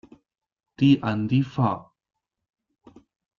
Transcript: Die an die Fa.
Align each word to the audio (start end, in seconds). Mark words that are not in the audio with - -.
Die 0.79 1.03
an 1.03 1.27
die 1.27 1.43
Fa. 1.43 1.93